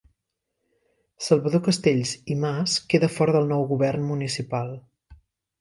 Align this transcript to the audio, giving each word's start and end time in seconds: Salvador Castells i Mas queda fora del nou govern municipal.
Salvador 1.25 1.61
Castells 1.67 2.13
i 2.37 2.39
Mas 2.45 2.79
queda 2.95 3.13
fora 3.19 3.37
del 3.39 3.47
nou 3.55 3.67
govern 3.75 4.11
municipal. 4.15 4.77